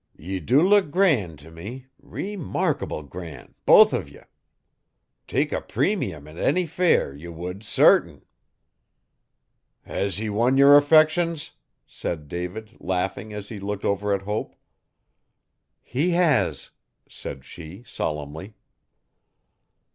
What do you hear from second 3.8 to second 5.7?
uv ye. Tek a